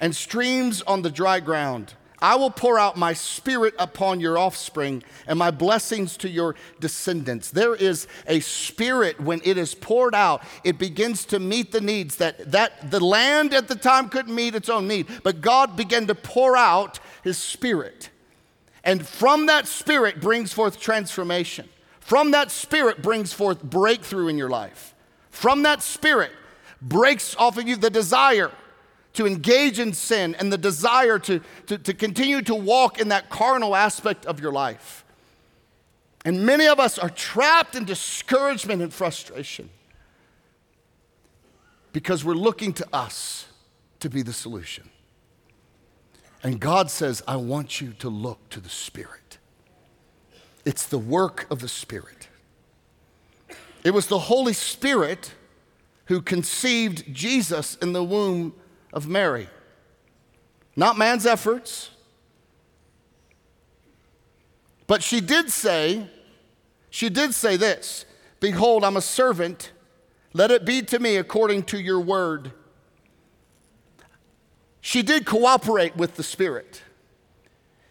[0.00, 1.94] and streams on the dry ground.
[2.26, 7.52] I will pour out my spirit upon your offspring and my blessings to your descendants.
[7.52, 12.16] There is a spirit when it is poured out, it begins to meet the needs
[12.16, 15.06] that, that the land at the time couldn't meet its own need.
[15.22, 18.10] But God began to pour out his spirit.
[18.82, 21.68] And from that spirit brings forth transformation.
[22.00, 24.96] From that spirit brings forth breakthrough in your life.
[25.30, 26.32] From that spirit
[26.82, 28.50] breaks off of you the desire
[29.16, 33.28] to engage in sin and the desire to, to, to continue to walk in that
[33.28, 35.04] carnal aspect of your life.
[36.24, 39.70] And many of us are trapped in discouragement and frustration
[41.92, 43.46] because we're looking to us
[44.00, 44.90] to be the solution.
[46.42, 49.38] And God says, I want you to look to the Spirit.
[50.64, 52.28] It's the work of the Spirit.
[53.82, 55.32] It was the Holy Spirit
[56.06, 58.52] who conceived Jesus in the womb
[58.96, 59.46] of Mary.
[60.74, 61.90] Not man's efforts.
[64.86, 66.08] But she did say,
[66.88, 68.06] she did say this
[68.40, 69.70] Behold, I'm a servant.
[70.32, 72.52] Let it be to me according to your word.
[74.80, 76.82] She did cooperate with the Spirit.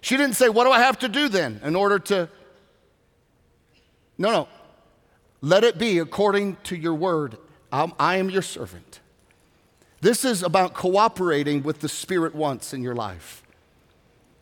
[0.01, 2.29] She didn't say, What do I have to do then in order to
[4.17, 4.47] No, no.
[5.41, 7.37] Let it be according to your word.
[7.71, 9.01] I'm, I am your servant.
[10.01, 13.43] This is about cooperating with the Spirit once in your life.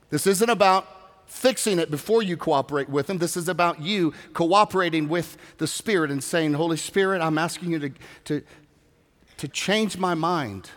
[0.09, 0.87] This isn't about
[1.25, 3.17] fixing it before you cooperate with Him.
[3.17, 7.79] This is about you cooperating with the Spirit and saying, Holy Spirit, I'm asking you
[7.79, 7.91] to,
[8.25, 8.41] to,
[9.37, 10.69] to change my mind.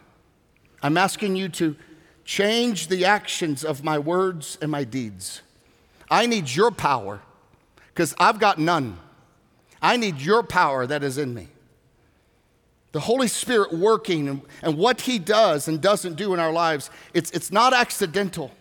[0.83, 1.77] I'm asking you to
[2.25, 5.43] change the actions of my words and my deeds.
[6.11, 7.21] I need your power
[7.89, 8.99] because I've got none.
[9.81, 11.49] I need your power that is in me.
[12.97, 16.89] The Holy Spirit working and, and what He does and doesn't do in our lives,
[17.13, 18.53] it's, it's not accidental.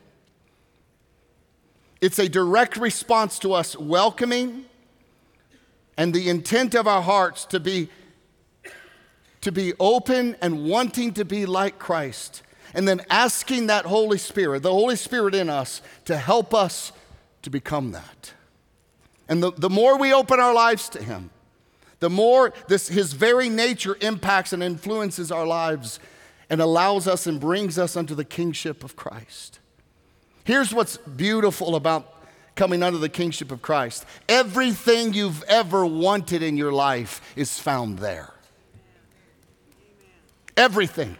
[2.01, 4.65] It's a direct response to us welcoming
[5.95, 7.87] and the intent of our hearts to be,
[9.39, 12.41] to be open and wanting to be like Christ.
[12.73, 16.91] And then asking that Holy Spirit, the Holy Spirit in us, to help us
[17.43, 18.33] to become that.
[19.29, 21.29] And the, the more we open our lives to Him,
[22.05, 25.99] the more this, His very nature impacts and influences our lives
[26.51, 29.57] and allows us and brings us unto the kingship of Christ.
[30.43, 32.13] Here's what's beautiful about
[32.53, 37.97] coming under the kingship of Christ everything you've ever wanted in your life is found
[37.97, 38.31] there.
[40.55, 41.17] Everything.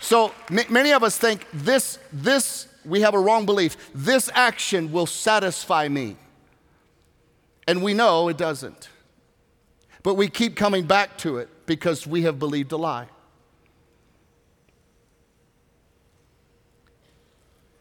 [0.00, 3.76] So many of us think this, this we have a wrong belief.
[3.94, 6.16] This action will satisfy me.
[7.68, 8.88] And we know it doesn't.
[10.04, 13.08] But we keep coming back to it because we have believed a lie.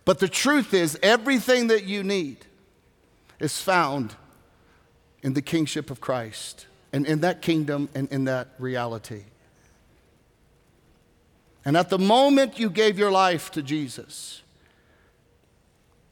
[0.05, 2.45] But the truth is, everything that you need
[3.39, 4.15] is found
[5.21, 9.23] in the kingship of Christ and in that kingdom and in that reality.
[11.65, 14.43] And at the moment you gave your life to Jesus,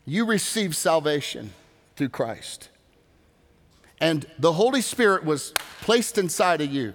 [0.06, 1.54] you received salvation
[1.96, 2.70] through Christ.
[4.02, 6.94] And the Holy Spirit was placed inside of you.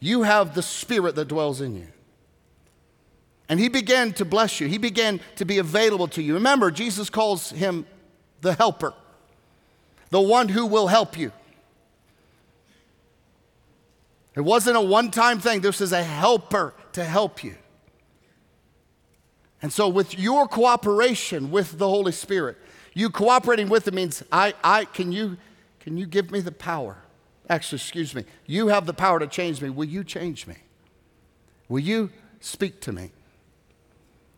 [0.00, 1.86] You have the Spirit that dwells in you.
[3.48, 6.34] And He began to bless you, He began to be available to you.
[6.34, 7.86] Remember, Jesus calls Him
[8.40, 8.94] the helper,
[10.10, 11.30] the one who will help you.
[14.34, 17.56] It wasn't a one time thing, this is a helper to help you.
[19.60, 22.56] And so, with your cooperation with the Holy Spirit,
[22.96, 25.36] you cooperating with it means, I, I, can you,
[25.80, 26.96] can you give me the power?
[27.46, 29.68] Actually, excuse me, you have the power to change me.
[29.68, 30.56] Will you change me?
[31.68, 33.10] Will you speak to me?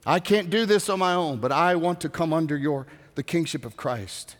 [0.05, 3.23] I can't do this on my own, but I want to come under your, the
[3.23, 4.35] kingship of Christ.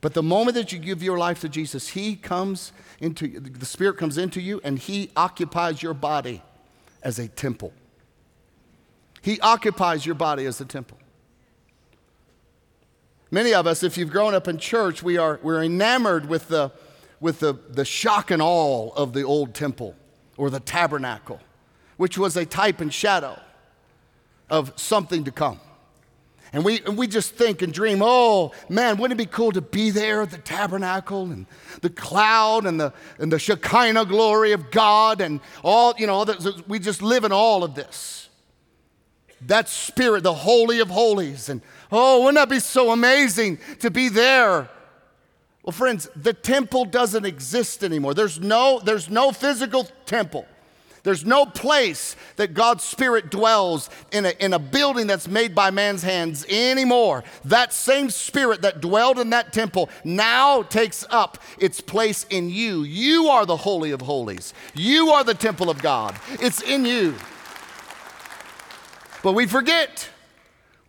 [0.00, 3.98] But the moment that you give your life to Jesus, He comes into, the Spirit
[3.98, 6.40] comes into you and He occupies your body
[7.02, 7.74] as a temple.
[9.20, 10.96] He occupies your body as a temple.
[13.32, 16.70] Many of us, if you've grown up in church, we are, we're enamored with, the,
[17.18, 19.96] with the, the shock and awe of the old temple
[20.36, 21.40] or the tabernacle,
[21.96, 23.40] which was a type and shadow
[24.50, 25.58] of something to come.
[26.52, 29.62] And we, and we just think and dream, oh man, wouldn't it be cool to
[29.62, 31.46] be there at the tabernacle and
[31.80, 36.26] the cloud and the, and the Shekinah glory of God and all, you know,
[36.68, 38.22] we just live in all of this
[39.46, 41.48] that spirit, the Holy of Holies.
[41.48, 41.62] And
[41.92, 44.68] oh, wouldn't that be so amazing to be there?
[45.62, 48.14] Well, friends, the temple doesn't exist anymore.
[48.14, 50.46] There's no, there's no physical temple.
[51.04, 55.70] There's no place that God's Spirit dwells in a, in a building that's made by
[55.70, 57.24] man's hands anymore.
[57.44, 62.82] That same Spirit that dwelled in that temple now takes up its place in you.
[62.82, 66.14] You are the Holy of Holies, you are the temple of God.
[66.40, 67.14] It's in you.
[69.22, 70.08] But we forget.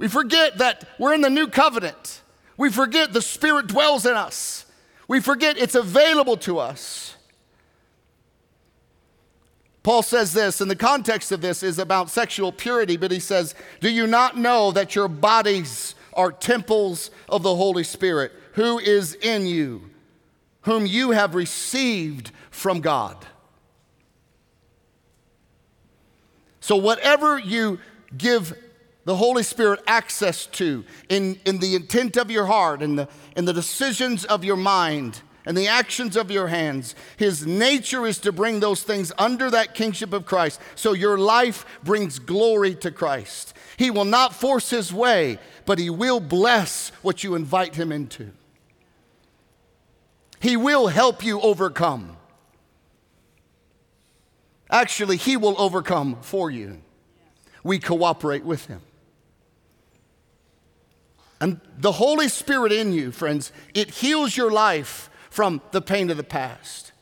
[0.04, 2.24] We forget that we're in the new covenant.
[2.58, 4.66] We forget the Spirit dwells in us.
[5.08, 7.16] We forget it's available to us.
[9.82, 13.56] Paul says this, and the context of this is about sexual purity, but he says,
[13.80, 19.14] Do you not know that your bodies are temples of the Holy Spirit, who is
[19.14, 19.90] in you,
[20.64, 23.26] whom you have received from God?
[26.60, 27.80] So, whatever you
[28.18, 28.54] give
[29.06, 33.46] the Holy Spirit access to in, in the intent of your heart and the, in
[33.46, 36.96] the decisions of your mind and the actions of your hands.
[37.18, 41.66] His nature is to bring those things under that kingship of Christ so your life
[41.84, 43.54] brings glory to Christ.
[43.76, 48.32] He will not force his way, but he will bless what you invite him into.
[50.40, 52.18] He will help you overcome.
[54.70, 56.82] Actually, he will overcome for you
[57.64, 58.82] we cooperate with Him.
[61.44, 66.16] And the Holy Spirit in you, friends, it heals your life from the pain of
[66.16, 66.94] the past.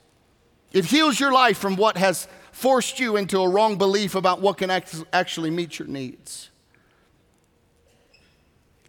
[0.73, 4.57] It heals your life from what has forced you into a wrong belief about what
[4.57, 6.49] can actually meet your needs.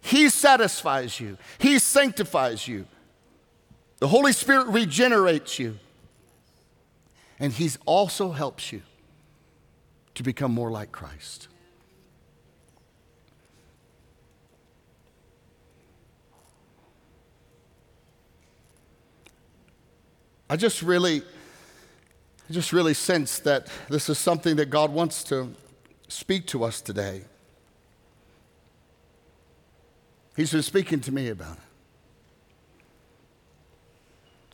[0.01, 2.87] He satisfies you, He sanctifies you.
[3.99, 5.77] The Holy Spirit regenerates you.
[7.37, 8.81] And He also helps you
[10.15, 11.47] to become more like Christ.
[20.49, 21.21] I just really,
[22.49, 25.53] I just really sense that this is something that God wants to
[26.07, 27.23] speak to us today.
[30.35, 31.63] He's been speaking to me about it.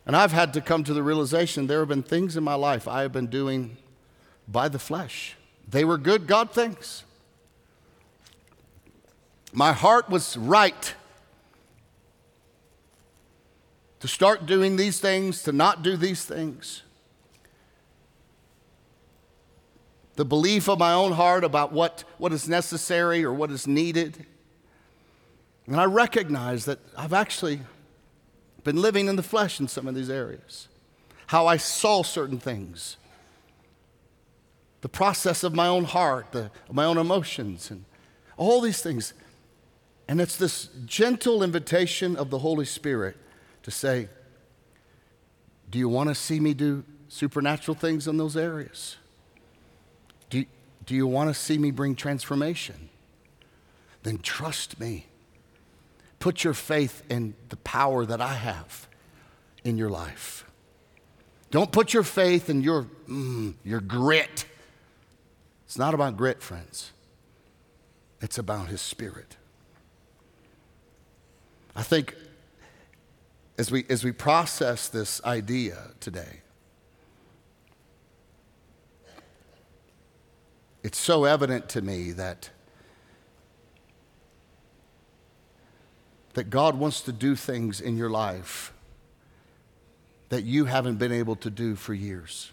[0.06, 2.88] And I've had to come to the realization there have been things in my life
[2.88, 3.78] I have been doing
[4.48, 5.36] by the flesh.
[5.68, 7.04] They were good God things.
[9.54, 10.94] My heart was right
[14.00, 16.84] to start doing these things, to not do these things.
[20.16, 24.26] The belief of my own heart about what, what is necessary or what is needed.
[25.66, 27.62] And I recognize that I've actually
[28.64, 30.68] been living in the flesh in some of these areas.
[31.28, 32.98] How I saw certain things,
[34.82, 37.86] the process of my own heart, the, my own emotions, and
[38.36, 39.14] all these things.
[40.08, 43.16] And it's this gentle invitation of the Holy Spirit
[43.64, 44.10] to say,
[45.70, 48.98] Do you want to see me do supernatural things in those areas?
[50.30, 50.46] Do,
[50.86, 52.90] do you want to see me bring transformation?
[54.04, 55.06] Then trust me.
[56.20, 58.88] Put your faith in the power that I have
[59.64, 60.46] in your life.
[61.52, 64.46] Don't put your faith in your, mm, your grit.
[65.66, 66.92] It's not about grit, friends.
[68.22, 69.38] It's about His Spirit.
[71.76, 72.16] I think
[73.60, 76.40] as we, as we process this idea today,
[80.82, 82.52] it's so evident to me that,
[86.36, 88.72] that God wants to do things in your life
[90.30, 92.52] that you haven't been able to do for years.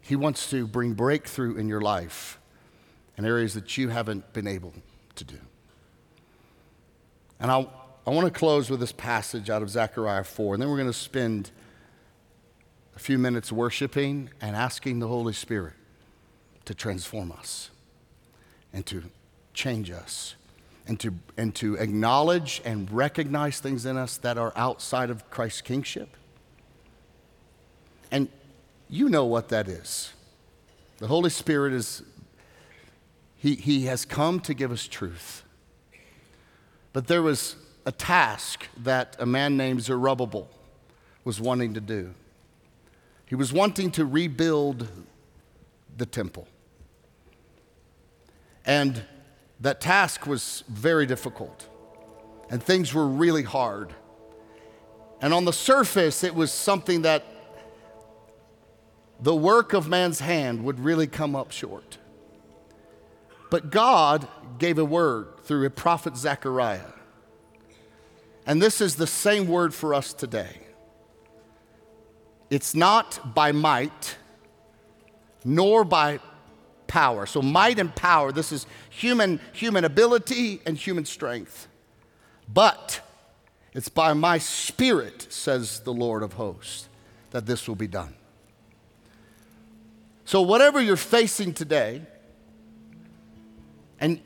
[0.00, 2.38] He wants to bring breakthrough in your life
[3.16, 4.74] in areas that you haven't been able
[5.16, 5.38] to do.
[7.40, 10.70] And I'll, I want to close with this passage out of Zechariah 4, and then
[10.70, 11.50] we're going to spend
[12.96, 15.74] a few minutes worshiping and asking the Holy Spirit
[16.64, 17.68] to transform us
[18.72, 19.02] and to
[19.52, 20.36] change us
[20.86, 25.60] and to, and to acknowledge and recognize things in us that are outside of Christ's
[25.60, 26.16] kingship.
[28.10, 28.28] And
[28.88, 30.14] you know what that is.
[30.96, 32.02] The Holy Spirit is,
[33.36, 35.44] he, he has come to give us truth.
[36.94, 37.56] But there was
[37.86, 40.48] a task that a man named Zerubbabel
[41.24, 42.14] was wanting to do.
[43.26, 44.88] He was wanting to rebuild
[45.96, 46.48] the temple.
[48.64, 49.02] And
[49.60, 51.66] that task was very difficult,
[52.50, 53.92] and things were really hard.
[55.20, 57.24] And on the surface, it was something that
[59.20, 61.98] the work of man's hand would really come up short.
[63.50, 66.92] But God gave a word through a prophet Zechariah
[68.48, 70.56] and this is the same word for us today.
[72.48, 74.16] It's not by might,
[75.44, 76.20] nor by
[76.86, 77.26] power.
[77.26, 81.68] So might and power, this is human, human ability and human strength.
[82.50, 83.02] But
[83.74, 86.88] it's by my spirit, says the Lord of hosts,
[87.32, 88.14] that this will be done.
[90.24, 92.00] So, whatever you're facing today,
[94.00, 94.22] and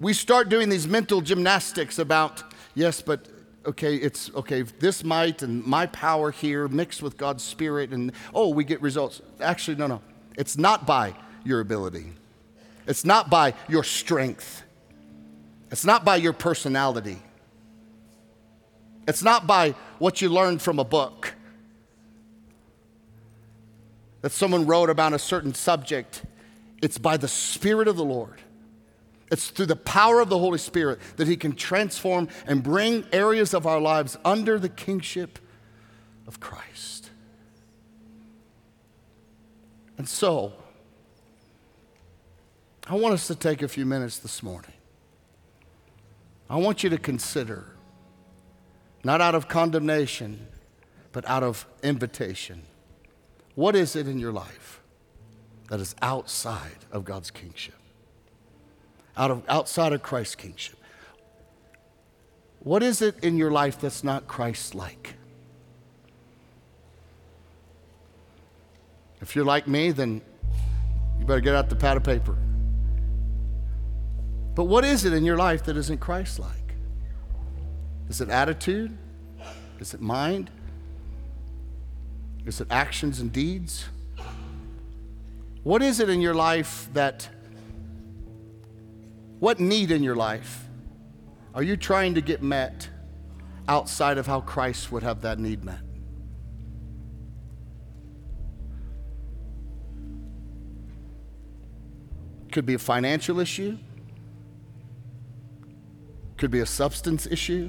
[0.00, 2.42] we start doing these mental gymnastics about,
[2.74, 3.28] yes, but
[3.66, 8.48] okay, it's okay, this might and my power here mixed with God's Spirit, and oh,
[8.48, 9.20] we get results.
[9.40, 10.02] Actually, no, no.
[10.36, 12.12] It's not by your ability,
[12.86, 14.62] it's not by your strength,
[15.70, 17.18] it's not by your personality,
[19.06, 21.34] it's not by what you learned from a book
[24.22, 26.22] that someone wrote about a certain subject.
[26.80, 28.40] It's by the Spirit of the Lord.
[29.32, 33.54] It's through the power of the Holy Spirit that He can transform and bring areas
[33.54, 35.38] of our lives under the kingship
[36.26, 37.08] of Christ.
[39.96, 40.52] And so,
[42.86, 44.74] I want us to take a few minutes this morning.
[46.50, 47.64] I want you to consider,
[49.02, 50.46] not out of condemnation,
[51.12, 52.64] but out of invitation.
[53.54, 54.82] What is it in your life
[55.70, 57.81] that is outside of God's kingship?
[59.16, 60.78] Out of, outside of Christ's kingship.
[62.60, 65.14] What is it in your life that's not Christ like?
[69.20, 70.20] If you're like me, then
[71.18, 72.36] you better get out the pad of paper.
[74.54, 76.74] But what is it in your life that isn't Christ like?
[78.08, 78.96] Is it attitude?
[79.80, 80.50] Is it mind?
[82.44, 83.86] Is it actions and deeds?
[85.62, 87.28] What is it in your life that,
[89.42, 90.68] what need in your life
[91.52, 92.88] are you trying to get met
[93.66, 95.80] outside of how Christ would have that need met?
[102.52, 103.78] Could be a financial issue,
[106.36, 107.68] could be a substance issue,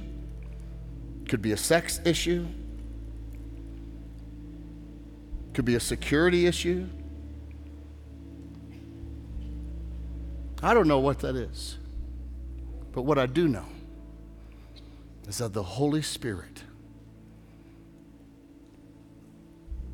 [1.28, 2.46] could be a sex issue,
[5.56, 6.88] could be a security issue.
[10.64, 11.78] I don't know what that is.
[12.94, 13.66] But what I do know
[15.28, 16.64] is that the Holy Spirit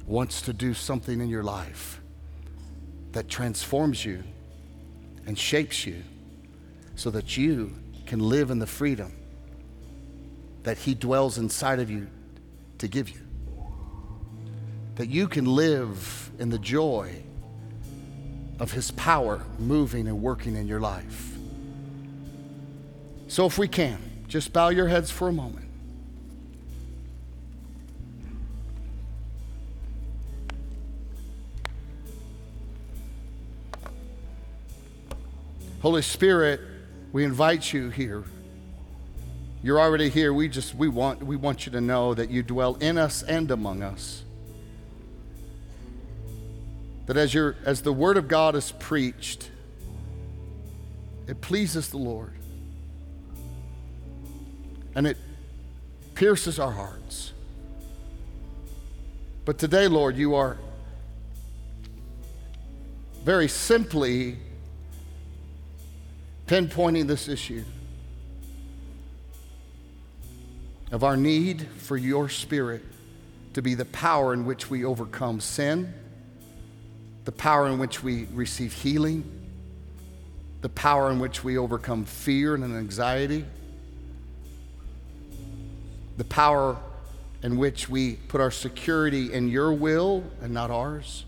[0.05, 1.99] wants to do something in your life
[3.13, 4.23] that transforms you
[5.25, 6.03] and shapes you
[6.95, 7.73] so that you
[8.05, 9.11] can live in the freedom
[10.63, 12.07] that He dwells inside of you
[12.77, 13.21] to give you.
[14.95, 17.23] That you can live in the joy
[18.59, 21.37] of His power moving and working in your life.
[23.27, 25.69] So, if we can, just bow your heads for a moment.
[35.81, 36.59] Holy Spirit,
[37.13, 38.23] we invite you here.
[39.63, 40.33] You're already here.
[40.33, 43.49] We just we want we want you to know that you dwell in us and
[43.51, 44.23] among us.
[47.09, 47.33] That as
[47.65, 49.49] as the word of God is preached,
[51.25, 52.33] it pleases the Lord.
[54.93, 55.17] And it
[56.13, 57.33] pierces our hearts.
[59.43, 60.59] But today, Lord, you are
[63.23, 64.37] very simply
[66.45, 67.63] pinpointing this issue
[70.91, 72.83] of our need for your spirit
[73.55, 75.91] to be the power in which we overcome sin,
[77.29, 79.23] the power in which we receive healing,
[80.61, 83.45] the power in which we overcome fear and anxiety,
[86.17, 86.75] the power
[87.43, 91.23] in which we put our security in your will and not ours,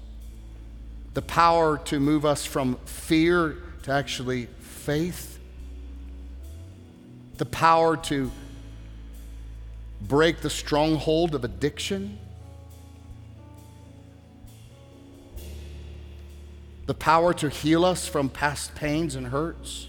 [1.13, 5.37] the power to move us from fear to actually faith,
[7.37, 8.31] the power to
[10.01, 12.17] break the stronghold of addiction,
[16.91, 19.87] the power to heal us from past pains and hurts,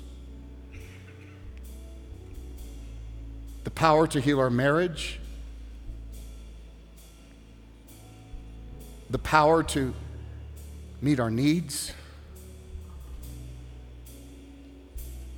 [3.65, 5.19] the power to heal our marriage,
[9.11, 9.93] the power to
[11.01, 11.93] meet our needs.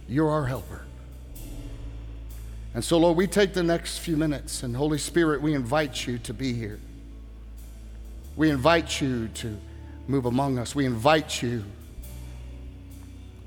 [0.07, 0.85] You're our helper.
[2.75, 6.19] And so, Lord, we take the next few minutes, and Holy Spirit, we invite you
[6.19, 6.79] to be here.
[8.37, 9.59] We invite you to
[10.07, 10.75] move among us.
[10.75, 11.65] We invite you,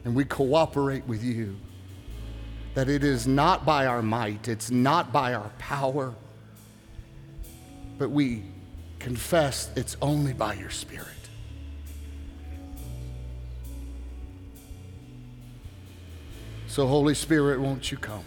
[0.05, 1.55] and we cooperate with you
[2.73, 6.13] that it is not by our might, it's not by our power,
[7.97, 8.43] but we
[8.99, 11.07] confess it's only by your Spirit.
[16.67, 18.23] So, Holy Spirit, won't you come?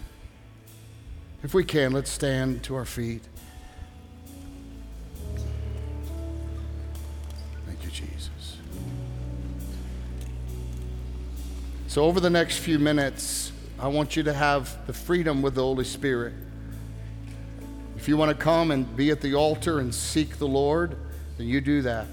[1.45, 3.22] If we can, let's stand to our feet.
[11.91, 15.62] So, over the next few minutes, I want you to have the freedom with the
[15.62, 16.34] Holy Spirit.
[17.97, 20.97] If you want to come and be at the altar and seek the Lord,
[21.36, 22.07] then you do that.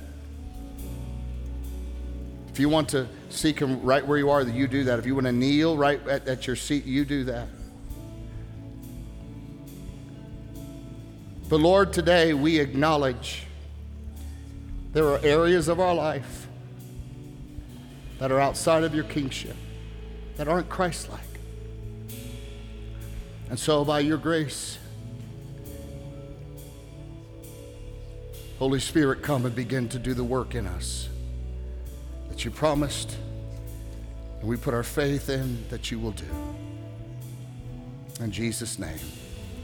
[2.49, 4.97] If you want to seek Him right where you are, then you do that.
[4.97, 7.47] If you want to kneel right at, at your seat, you do that.
[11.49, 13.43] But Lord, today we acknowledge
[14.93, 16.47] there are areas of our life
[18.17, 19.55] that are outside of your kingship,
[20.37, 21.19] that aren't Christ like.
[23.49, 24.77] And so, by your grace,
[28.59, 31.09] Holy Spirit, come and begin to do the work in us
[32.29, 33.17] that you promised,
[34.39, 36.25] and we put our faith in that you will do.
[38.19, 38.99] In Jesus' name,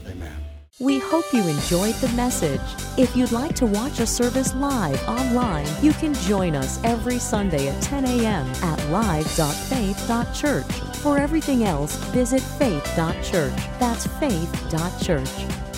[0.08, 0.53] amen.
[0.80, 2.60] We hope you enjoyed the message.
[2.98, 7.68] If you'd like to watch a service live online, you can join us every Sunday
[7.68, 8.48] at 10 a.m.
[8.60, 10.72] at live.faith.church.
[10.96, 13.56] For everything else, visit faith.church.
[13.78, 15.73] That's faith.church.